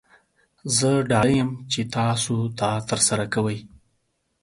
زه 0.77 0.89
ډاډه 1.09 1.31
یم 1.37 1.51
چې 1.71 1.81
تاسو 1.95 2.33
دا 2.59 2.71
ترسره 2.89 3.25
کوئ. 3.33 3.59